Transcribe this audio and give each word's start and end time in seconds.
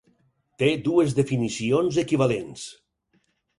Té 0.63 0.69
dues 0.87 1.13
definicions 1.19 2.01
equivalents. 2.07 2.67